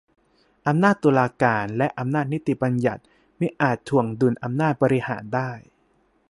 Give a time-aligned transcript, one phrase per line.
[0.67, 3.01] อำนาจตุลาการ และอำนาจนิติบัญญัติ
[3.39, 5.51] มิอาจถ่วงดุลอำนาจบริหารได้